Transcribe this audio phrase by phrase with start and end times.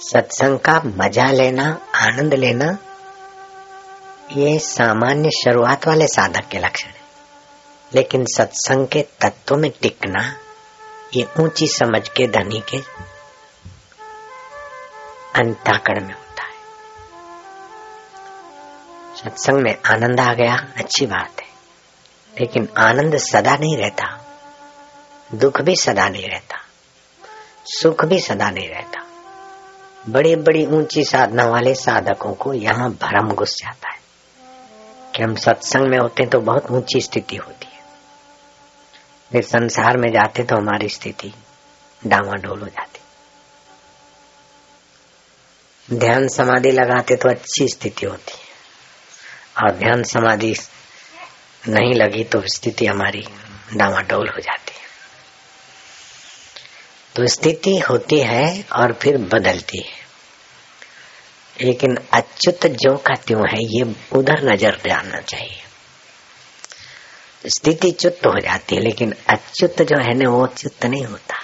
[0.00, 2.78] सत्संग का मज़ा लेना, आनंद लेना,
[4.32, 7.00] ये सामान्य शुरुआत वाले साधक के लक्षण है।
[7.94, 10.36] लेकिन सत्संग के तत्व में टिकना,
[11.14, 12.78] ये ऊँची समझ के धनी के
[15.40, 16.54] अंताकड़ में होता है।
[19.16, 21.48] सत्संग में आनंद आ गया, अच्छी बात है।
[22.40, 24.24] लेकिन आनंद सदा नहीं रहता।
[25.34, 26.58] दुख भी सदा नहीं रहता।
[27.64, 29.04] सुख भी सदा नहीं रहता।
[30.08, 33.98] बड़ी बड़ी ऊँची साधना वाले साधकों को यहाँ भरम घुस जाता है
[35.16, 37.82] कि हम सत्संग में होते तो बहुत ऊँची स्थिति होती है।
[39.30, 41.32] फिर संसार में जाते तो हमारी स्थिति
[42.02, 43.00] डामाडोल हो जाती।
[45.88, 48.46] ध्यान समाधि लगाते तो अच्छी स्थिति होती है।
[49.64, 50.54] और ध्यान समाधि
[51.68, 53.24] नहीं लगी तो स्थिति हमारी
[53.76, 54.86] डामाडोल हो जाती है।
[57.16, 60.07] तो स्थिति होती है और फिर बदलती है।
[61.62, 65.56] लेकिन अच्युत जो का त्यों है, ये उधर नज़र डालना चाहिए।
[67.46, 71.34] स्थिति च्युत हो जाती है, लेकिन अच्युत जो है ना, वो च्युत नहीं होता।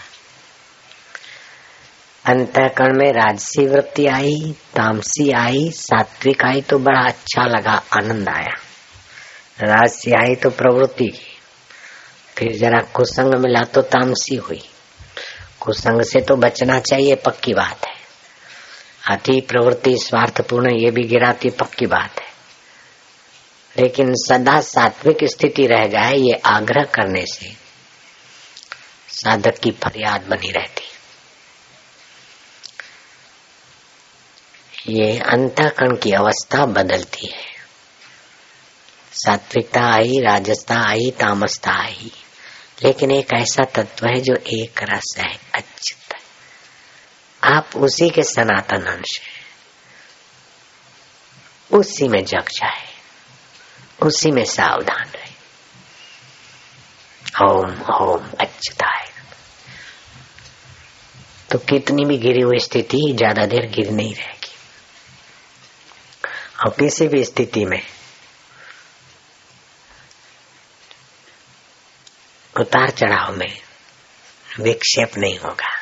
[2.26, 8.52] अंतकरण में राजसी वृत्ति आई, तामसी आई, सात्विक आई तो बड़ा अच्छा लगा, आनंद आया।
[9.60, 11.30] राजसी आई तो प्रवृत्ति। की
[12.38, 14.62] फिर जरा कुसंग मिला तो तामसी हुई।
[15.60, 17.93] कुसंग से तो बचना चाहिए, पक्की बात है।
[19.10, 22.28] अति प्रवृत्ति स्वार्थपूर्ण, ये भी गिराती पक्की बात है।
[23.78, 27.52] लेकिन सदा सात्विक स्थिति रह जाए, ये आग्रह करने से
[29.08, 30.84] साधक की फरियाद बनी रहती।
[34.88, 37.54] ये अंतकरण की अवस्था बदलती है।
[39.12, 42.12] सात्विकता आई, राजस्था आई तामसता आई।
[42.84, 45.64] लेकिन एक ऐसा तत्व है जो एक रस है है
[47.44, 49.42] आप उसी के सनातन अंश है।
[51.70, 52.86] उसी में जग जाए।
[54.02, 55.32] उसी में सावधान रहे।
[57.44, 59.08] ओम ओम अच्युताय
[61.50, 64.52] तो कितनी भी गिरी हुई स्थिति ज़्यादा देर गिर नहीं रहेगी।
[66.64, 67.82] और किसी भी स्थिति में
[72.54, 73.52] उतार चढ़ाव में
[74.60, 75.73] विक्षेप नहीं होगा।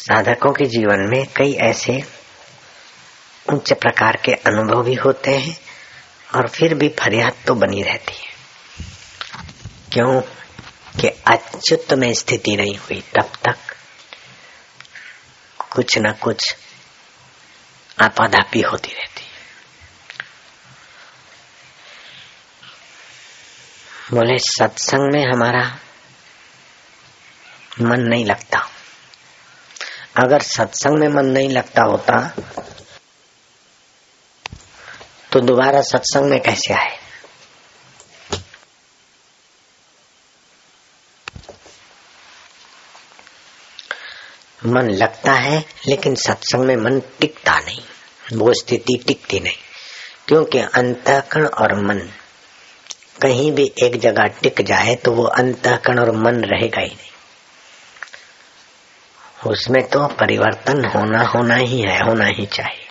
[0.00, 2.02] साधकों के जीवन में कई ऐसे
[3.52, 5.60] उच्च प्रकार के अनुभव भी होते हैं
[6.34, 8.32] और फिर भी फरियाद तो बनी रहती है।
[9.92, 10.20] क्यों
[11.00, 13.56] कि अच्युत में स्थिति नहीं हुई, तब तक
[15.70, 16.56] कुछ न कुछ
[18.02, 19.30] आपाधापी होती रहती है।
[24.12, 25.78] बोले, सत्संग में हमारा
[27.80, 28.69] मन नहीं लगता।
[30.14, 32.16] अगर सत्संग में मन नहीं लगता होता
[35.32, 36.98] तो दोबारा सत्संग में कैसे आए?
[44.66, 47.82] मन लगता है, लेकिन सत्संग में मन टिकता नहीं,
[48.32, 49.56] वो स्थिति टिकती नहीं,
[50.28, 51.98] क्योंकि अंतकरण और मन,
[53.22, 57.09] कहीं भी एक जगह टिक जाए तो वो अंतकरण और मन रहेगा ही नहीं।
[59.46, 62.86] उसमें तो परिवर्तन होना होना ही है, होना ही चाहिए।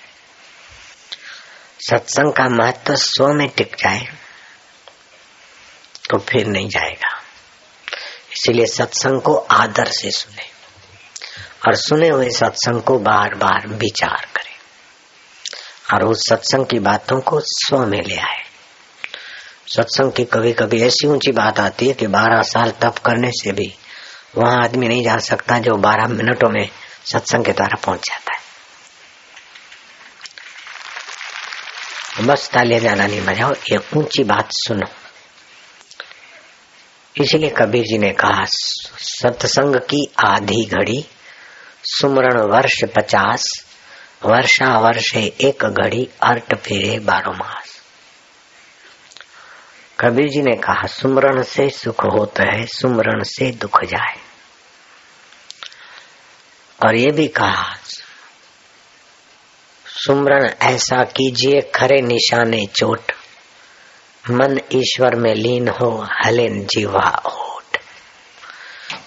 [1.89, 4.07] सत्संग का महत्व स्व में टिक जाए
[6.09, 7.15] तो फिर नहीं जाएगा।
[8.33, 10.47] इसीलिए सत्संग को आदर से सुने
[11.67, 14.57] और सुने हुए सत्संग को बार बार विचार करें
[15.93, 18.43] और उस सत्संग की बातों को स्व में ले आए।
[19.67, 23.51] सत्संग की कभी कभी ऐसी ऊँची बात आती है कि बारह साल तप करने से
[23.51, 23.73] भी
[24.35, 26.69] वहाँ आदमी नहीं जा सकता जो बारह मिनटों में
[27.12, 28.40] सत्संग के द्वारा पहुँच जाता है।
[32.25, 34.87] बस तालियाँ जाना नहीं बजाओ ये ऊँची बात सुनो।
[37.23, 38.46] इसलिए कबीर जी ने कहा,
[38.97, 41.05] सत्संग की आधी घड़ी,
[41.84, 43.66] सुमरण वर्ष पचास
[44.26, 47.78] वर्षा वर्षे एक घड़ी, अर्ट फेरे बारो मास।
[49.99, 54.16] कबीर जी ने कहा, सुमरण से सुख होता है, सुमरण से दुख जाए।
[56.85, 57.75] और ये भी कहा,
[59.85, 63.11] सुमरण ऐसा कीजिए, खरे निशाने चोट।
[64.31, 67.78] मन ईश्वर में लीन हो, हलेन जीवा होठ।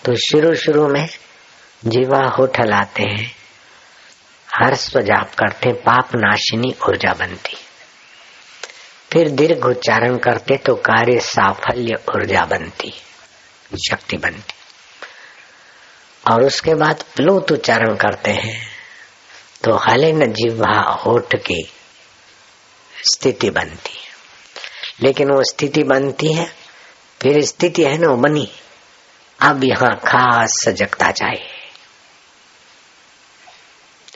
[0.04, 1.08] तो शुरू शुरू में
[1.84, 3.36] जीवा होठ हलाते हैं
[4.56, 7.56] हर्ष जाप करते पाप नाशिनी ऊर्जा बनती
[9.12, 12.92] फिर दीर्घ उच्चारण करते तो कार्य साफल्य ऊर्जा बनती,
[13.90, 14.54] शक्ति बनती।
[16.32, 18.68] और उसके बाद प्लुत उच्चारण करते हैं
[19.64, 21.72] तो हले न जिह्वा होठ की
[23.12, 24.12] स्थिति बनती है।
[25.02, 26.54] लेकिन वो स्थिति बनती है,
[27.22, 28.52] फिर स्थिति है ना बनी।
[29.40, 31.48] अब यहाँ खास सजगता चाहिए।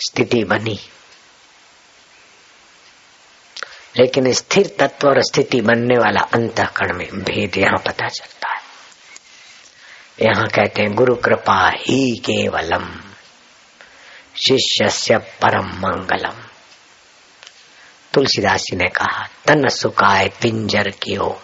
[0.06, 0.80] स्थिति बनी।
[3.98, 8.60] लेकिन स्थिर तत्व और स्थिति बनने वाला अंतकरण में भेद यहाँ पता चलता है।
[10.22, 13.00] यहाँ कहते हैं, गुरु कृपा ही केवलम
[14.36, 16.34] शिष्य से परम मंगलम।
[18.14, 21.42] तुलसीदास जी ने कहा, तन सुकाय पिंजर कियो,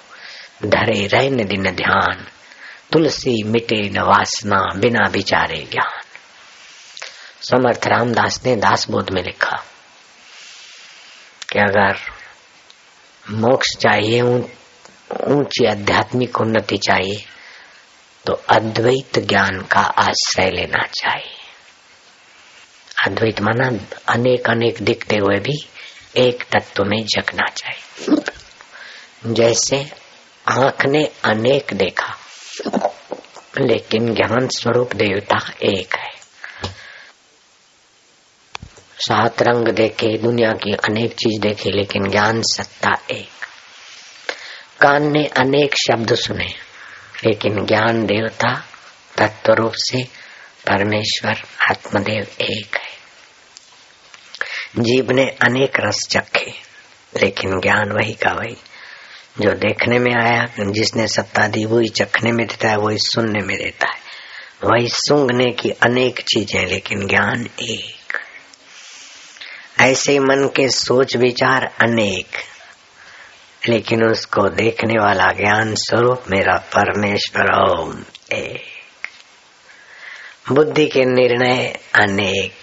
[0.65, 2.27] धरे रहन दिन ध्यान,
[2.93, 6.03] तुलसी मिटे न वासना बिना विचारे ज्ञान।
[7.43, 9.65] समर्थ रामदास ने दास बोध में लिखा
[11.53, 12.22] कि अगर
[13.27, 17.25] मोक्ष चाहिए ऊँची आध्यात्मिक उन्नति चाहिए
[18.27, 21.41] तो अद्वैत ज्ञान का आश्रय लेना चाहिए।
[23.07, 23.69] अद्वैत माना
[24.09, 25.57] अनेक अनेक दिखते हुए भी
[26.17, 28.23] एक तत्व में जगना चाहिए।
[29.35, 29.85] जैसे
[30.47, 32.15] आँख ने अनेक देखा,
[33.61, 36.22] लेकिन ज्ञान स्वरूप देवता एक है।
[39.03, 43.29] सात रंग देखे, दुनिया की अनेक चीज़ देखे, लेकिन ज्ञान सत्ता एक।
[44.81, 46.47] कान ने अनेक शब्द सुने,
[47.27, 48.65] लेकिन ज्ञान देवता
[49.19, 50.05] तत्व रूप से
[50.67, 52.93] परमेश्वर आत्मदेव एक है।
[54.79, 56.53] जीव ने अनेक रस चखे,
[57.23, 58.57] लेकिन ज्ञान वही का वही।
[59.41, 63.57] जो देखने में आया, जिसने सत्ता दी, वही चखने में देता है, वही सुनने में
[63.59, 63.99] देता है।
[64.65, 68.02] वही सूंघने की अनेक चीज़ें, लेकिन ज्ञान एक।
[69.81, 72.27] ऐसे मन के सोच विचार अनेक,
[73.69, 78.65] लेकिन उसको देखने वाला ज्ञान स्वरूप मेरा परमेश्वर ओम एक।
[80.53, 82.55] बुद्धि के निर्णय अनेक,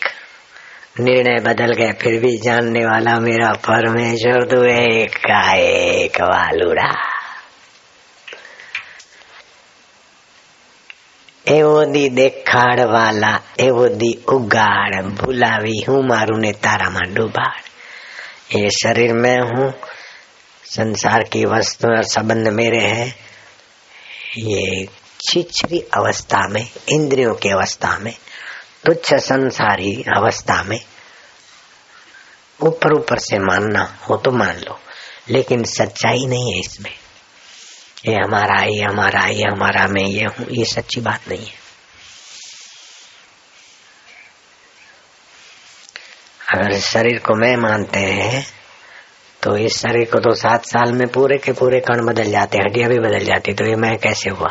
[1.00, 7.09] निर्णय बदल गए, फिर भी जानने वाला मेरा परमेश्वर तो एक का एक वालुड़ा
[11.49, 17.63] એવો દી દેખાડ વાલા એવો દી ઉગાડ ભૂલાવી હું मारू ने तारा में डूबाड़
[18.55, 19.67] ये शरीर में हूँ
[20.65, 23.07] संसार की वस्तु और संबंध मेरे है
[24.39, 24.65] ये
[25.21, 28.15] छिछरी अवस्था में इंद्रियों की अवस्था में
[28.85, 30.81] तुच्छ संसारी अवस्था में
[32.61, 34.79] ऊपर ऊपर से मानना हो तो मान लो
[35.31, 36.93] लेकिन सच्चाई नहीं है इसमें
[38.08, 41.58] ये हमारा ये हमारा ये हमारा, मैं ये हूँ, ये सच्ची बात नहीं है।
[46.54, 48.46] अगर इस शरीर को मैं मानते हैं
[49.44, 52.66] तो इस शरीर को तो सात साल में पूरे के पूरे कण बदल जाते हैं,
[52.66, 54.50] हड्डियाँ भी बदल जाती तो ये मैं कैसे हुआ?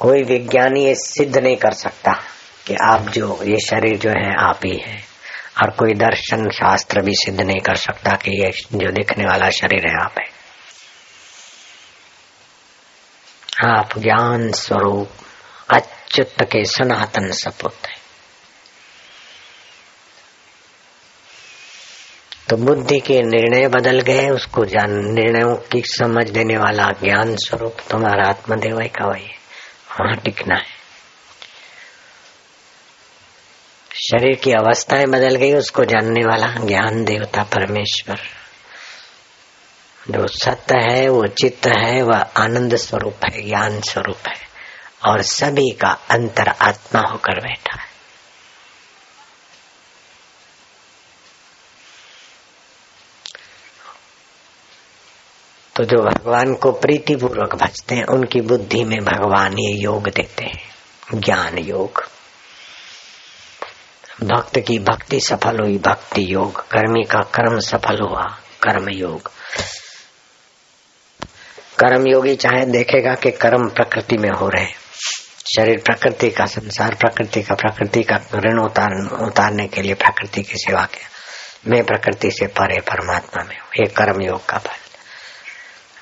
[0.00, 2.12] कोई विज्ञानी ये सिद्ध नहीं कर सकता
[2.66, 4.96] कि आप जो, ये शरीर जो है, आप ही है।
[5.62, 9.86] और कोई दर्शन शास्त्र भी सिद्ध नहीं कर सकता कि ये जो दिखने वाला शरीर
[9.86, 10.35] है, आप है।
[13.64, 15.10] आप ज्ञान स्वरूप
[15.74, 17.96] अच्युत के सनातन सपुत है।
[22.50, 27.76] तो बुद्धि के निर्णय बदल गए, उसको जान, निर्णयों की समझ देने वाला ज्ञान स्वरूप
[27.90, 29.34] तुम्हारा आत्मदेव का वही है।
[30.00, 30.76] वहाँ टिकना है।
[33.94, 38.35] शरीर की अवस्थाएँ बदल गई, उसको जानने वाला ज्ञान देवता परमेश्वर।
[40.10, 44.46] जो सत्य है, वो चित्त है, वह आनंद स्वरूप है, ज्ञान स्वरूप है।
[45.06, 47.86] और सभी का अंतर आत्मा होकर बैठा है।
[55.76, 60.44] तो जो भगवान को प्रीति पूर्वक भजते हैं, उनकी बुद्धि में भगवान ये योग देते
[60.44, 60.74] हैं।
[61.14, 62.08] ज्ञान योग।
[64.22, 68.22] भक्त की भक्ति सफल हुई, भक्ति योग। कर्मी का कर्म सफल हुआ,
[68.62, 69.30] कर्म योग।
[71.78, 74.66] कर्म योगी चाहे देखेगा कि कर्म प्रकृति में हो रहे
[75.56, 80.54] शरीर प्रकृति का, संसार प्रकृति का प्रकृति का ऋण उतार, उतारने के लिए प्रकृति की
[80.56, 81.08] सेवा किया।
[81.66, 84.86] मैं प्रकृति से परे परमात्मा में हूँ। ये कर्म योग का फल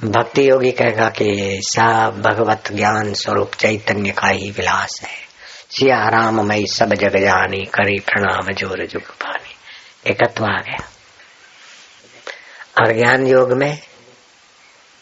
[0.08, 5.24] भक्ति योगी कहेगा कि सब भगवत ज्ञान स्वरूप चैतन्य का ही विलास है।
[5.70, 9.54] सिया राम मई सब जग जानी, करी प्रणाम ज़ोर जुग पानी।
[10.10, 10.88] एकत्व आ गया।
[12.78, 13.78] और ज्ञान योग में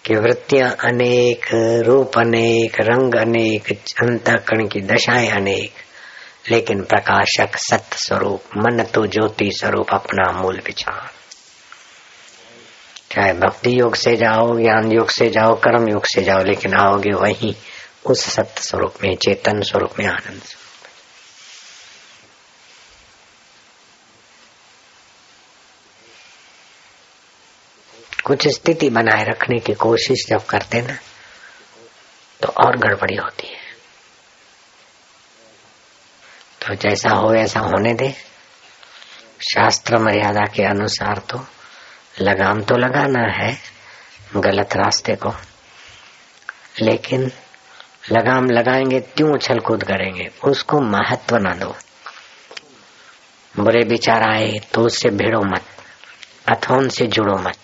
[0.04, 1.46] कि वृत्तियाँ अनेक,
[1.86, 5.72] रूप अनेक, रंग अनेक अंतकण की दशाएँ अनेक।
[6.50, 11.10] लेकिन प्रकाशक सत्य स्वरूप मन तो ज्योति स्वरूप अपना मूल विचार।
[13.10, 17.10] चाहे भक्ति योग से जाओ, ज्ञान योग से जाओ, कर्म योग से जाओ, लेकिन आओगे
[17.10, 17.56] वही
[18.06, 20.71] उस सत्य स्वरूप में, चेतन स्वरूप में आनंद। स्वरूप
[28.32, 30.94] कुछ स्थिति बनाए रखने की कोशिश जब करते ना
[32.42, 33.58] तो और गड़बड़ी होती है।
[36.62, 38.10] तो जैसा हो, ऐसा होने दे।
[39.54, 41.46] शास्त्र मर्यादा के अनुसार तो
[42.20, 43.58] लगाम तो लगाना है,
[44.36, 45.34] गलत रास्ते को।
[46.80, 47.32] लेकिन
[48.12, 51.76] लगाम लगाएँगे, त्यों उछल कूद करेंगे, उसको महत्व ना दो।
[53.58, 55.64] बुरे विचार आए तो उससे भिड़ो मत
[56.48, 57.61] अथोन से जुड़ो मत।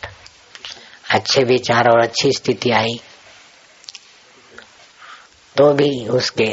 [1.11, 3.01] अच्छे विचार और अच्छी स्थिति आई
[5.57, 6.51] तो भी उसके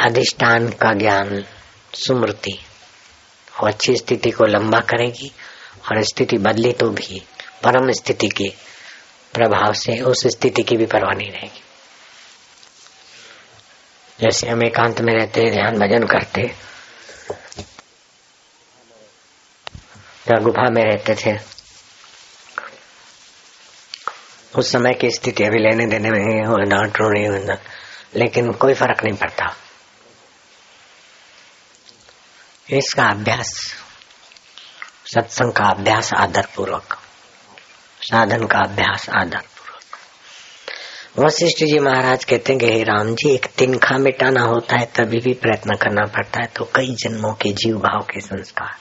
[0.00, 1.44] अधिष्ठान का ज्ञान,
[1.94, 2.58] सुमृति
[3.52, 5.32] वो अच्छी स्थिति को लंबा करेगी
[5.84, 7.22] और स्थिति बदली तो भी,
[7.64, 8.48] परम स्थिति के
[9.34, 11.62] प्रभाव से उस स्थिति की भी परवाह नहीं रहेगी।
[14.20, 16.42] जैसे हम एकांत में रहते ध्यान भजन करते
[20.28, 21.32] या गुफा में रहते थे
[24.56, 27.28] उस समय की स्थिति अभी लेने देने में और डांट रोनी
[28.16, 29.54] लेकिन कोई फ़र्क नहीं पड़ता।
[32.70, 33.48] इसका अभ्यास,
[35.06, 36.98] सत्संग का अभ्यास आदर पूर्वक
[38.00, 43.98] साधन का अभ्यास आदर पूर्वक वशिष्ठ जी महाराज कहते हैं कि राम जी, एक तिनखा
[43.98, 48.00] मिटाना होता है, तभी भी प्रयत्न करना पड़ता है तो कई जन्मों के जीव भाव
[48.04, 48.76] के संस्कार।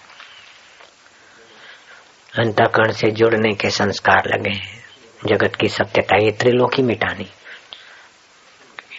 [2.34, 4.83] अंतकरण से जुड़ने के संस्कार लगे हैं।
[5.26, 7.32] जगत की सत्यता, ये त्रिलोकी मिटानी।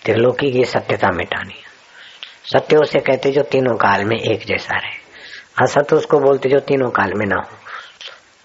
[0.05, 1.55] त्रिलोकी की सत्यता मिटानी।
[2.53, 5.05] सत्य उसे कहते जो तीनों काल में एक जैसा रहे।
[5.63, 7.59] असत उसको बोलते जो तीनों काल में ना हो।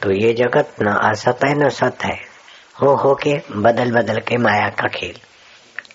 [0.02, 2.18] तो ये जगत न असत है, न सत है।
[2.82, 5.16] हो हो के बदल बदल के माया का खेल।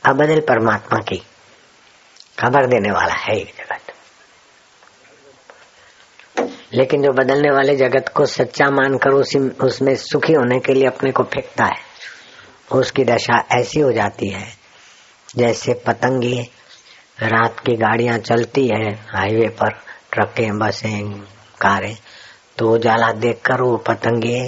[0.06, 1.16] अब बदल परमात्मा की।
[2.40, 3.83] खबर देने वाला है ये जगत।
[6.74, 11.10] लेकिन जो बदलने वाले जगत को सच्चा मानकर उसी, उसमें सुखी होने के लिए अपने
[11.12, 11.82] को फेंकता है।
[12.72, 14.46] उसकी दशा ऐसी हो जाती है,
[15.36, 16.40] जैसे पतंगी
[17.22, 19.70] रात की गाड़ियाँ चलती है, हाईवे पर
[20.12, 21.10] ट्रकें, बसें,
[21.60, 21.96] कारें
[22.58, 24.40] तो उजाला देखकर वो पतंगे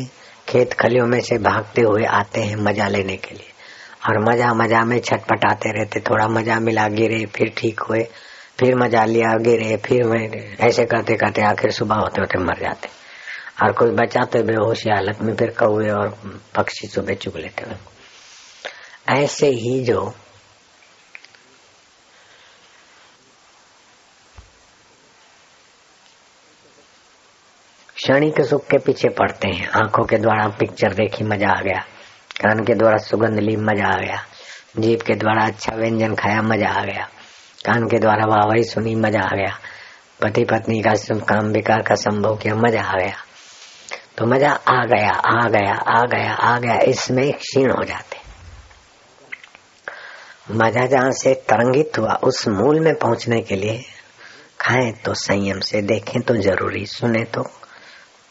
[0.49, 3.51] खेत खलियों में से भागते हुए आते हैं मज़ा लेने के लिए।
[4.09, 8.07] और मज़ा मज़ा में छटपटाते रहते, थोड़ा मज़ा मिला, गिरे, फिर ठीक हुए।
[8.59, 12.89] फिर मज़ा लिया गिरे फिर ऐसे करते करते आखिर सुबह होते होते मर जाते।
[13.63, 16.09] और कोई बचाते बेहोशी हालत में फिर कौए और
[16.57, 17.65] पक्षी सुबह चुग लेते
[19.13, 20.05] ऐसे ही जो
[27.97, 31.79] क्षणिक सुख के पीछे पड़ते हैं। आँखों के द्वारा पिक्चर देखी मज़ा आ गया।
[32.41, 34.23] कान के द्वारा सुगंध ली मज़ा आ गया।
[34.79, 37.09] जीप के द्वारा अच्छा व्यंजन खाया मज़ा आ गया।
[37.67, 39.59] कान के द्वारा वाहवाही सुनी, मज़ा आ गया।
[40.21, 43.17] पति पत्नी का काम विकार का संभव किया, मज़ा आ गया।
[44.19, 48.17] तो मज़ा आ गया आ गया आ गया आ गया, इसमें क्षीण हो जाते।
[50.51, 53.85] मज़ा जहाँ से तरंगित हुआ, उस मूल में पहुँचने के लिए
[54.61, 57.43] खाएँ तो संयम से, देखें तो ज़रूरी, सुने तो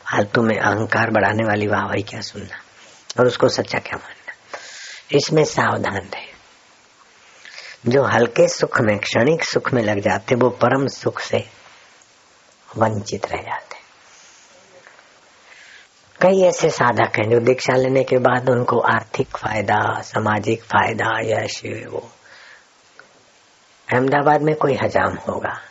[0.05, 2.57] फालतू में अहंकार बढ़ाने वाली वाहवाही क्या सुनना?
[3.19, 4.33] और उसको सच्चा क्या मानना?
[5.17, 6.25] इसमें सावधान रहे।
[7.87, 11.49] जो हल्के सुख में, क्षणिक सुख में लग जाते वो परम सुख से
[12.77, 13.75] वंचित रह जाते
[16.21, 21.61] कई ऐसे साधक हैं जो दीक्षा लेने के बाद उनको आर्थिक फ़ायदा, सामाजिक फ़ायदा यश
[21.65, 22.11] वो।
[23.93, 25.61] अहमदाबाद में कोई हजाम होगा।